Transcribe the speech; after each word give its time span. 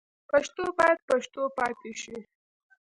پښتو 0.29 0.63
باید 0.77 0.99
پښتو 1.09 1.41
پاتې 1.57 1.91
شي. 2.01 2.17